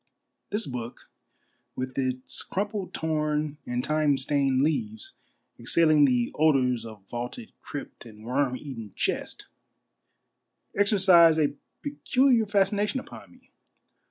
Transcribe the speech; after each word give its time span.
This 0.49 0.65
book, 0.65 1.11
with 1.75 1.95
its 1.95 2.41
crumpled, 2.41 2.91
torn, 2.91 3.59
and 3.67 3.83
time 3.83 4.17
stained 4.17 4.63
leaves 4.63 5.13
exhaling 5.59 6.05
the 6.05 6.31
odors 6.33 6.87
of 6.87 7.07
vaulted 7.07 7.53
crypt 7.59 8.07
and 8.07 8.25
worm 8.25 8.57
eaten 8.57 8.93
chest, 8.95 9.45
exer 10.75 10.95
cised 10.97 11.37
a 11.51 11.55
peculiar 11.83 12.47
fascination 12.47 12.99
upon 12.99 13.31
me. 13.31 13.51